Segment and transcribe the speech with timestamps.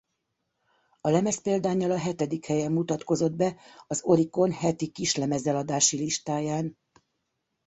[1.01, 6.77] A lemez példánnyal a hetedik helyen mutatkozott be az Oricon heti kislemezeladási-listáján.